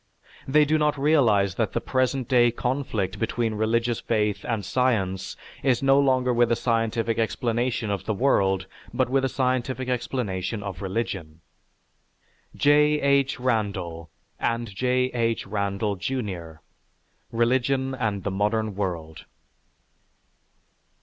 They 0.47 0.65
do 0.65 0.79
not 0.79 0.97
realize 0.97 1.53
that 1.61 1.73
the 1.73 1.79
present 1.79 2.27
day 2.27 2.49
conflict 2.49 3.19
between 3.19 3.53
religious 3.53 3.99
faith 3.99 4.43
and 4.45 4.65
science 4.65 5.37
is 5.61 5.83
no 5.83 5.99
longer 5.99 6.33
with 6.33 6.51
a 6.51 6.55
scientific 6.55 7.19
explanation 7.19 7.91
of 7.91 8.05
the 8.05 8.13
world, 8.15 8.65
but 8.91 9.09
with 9.11 9.23
a 9.23 9.29
scientific 9.29 9.89
explanation 9.89 10.63
of 10.63 10.81
religion." 10.81 11.41
(_J. 12.57 12.99
H. 13.03 13.39
Randall 13.39 14.09
and 14.39 14.73
J. 14.73 15.11
H. 15.13 15.45
Randall, 15.45 15.97
Jr.: 15.97 16.53
"Religion 17.31 17.93
and 17.93 18.23
the 18.23 18.31
Modern 18.31 18.73
World." 18.73 19.25